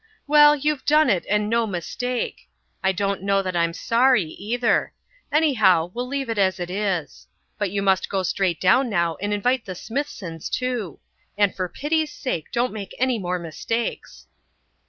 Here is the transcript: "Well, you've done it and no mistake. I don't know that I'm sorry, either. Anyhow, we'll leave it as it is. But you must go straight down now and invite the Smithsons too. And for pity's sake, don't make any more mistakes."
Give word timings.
"Well, 0.25 0.55
you've 0.55 0.83
done 0.85 1.11
it 1.11 1.27
and 1.29 1.47
no 1.47 1.67
mistake. 1.67 2.49
I 2.83 2.91
don't 2.91 3.21
know 3.21 3.43
that 3.43 3.55
I'm 3.55 3.71
sorry, 3.71 4.23
either. 4.31 4.95
Anyhow, 5.31 5.91
we'll 5.93 6.07
leave 6.07 6.27
it 6.27 6.39
as 6.39 6.59
it 6.59 6.71
is. 6.71 7.27
But 7.59 7.69
you 7.69 7.83
must 7.83 8.09
go 8.09 8.23
straight 8.23 8.59
down 8.59 8.89
now 8.89 9.17
and 9.21 9.31
invite 9.31 9.65
the 9.65 9.75
Smithsons 9.75 10.49
too. 10.49 10.99
And 11.37 11.53
for 11.55 11.69
pity's 11.69 12.11
sake, 12.11 12.51
don't 12.51 12.73
make 12.73 12.95
any 12.97 13.19
more 13.19 13.37
mistakes." 13.37 14.25